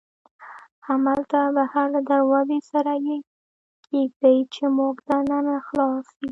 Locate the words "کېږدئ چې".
3.87-4.63